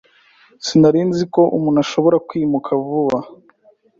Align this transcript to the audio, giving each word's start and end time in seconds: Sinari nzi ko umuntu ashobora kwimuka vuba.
Sinari 0.65 1.01
nzi 1.09 1.23
ko 1.33 1.41
umuntu 1.57 1.79
ashobora 1.85 2.17
kwimuka 2.27 2.69
vuba. 2.85 3.17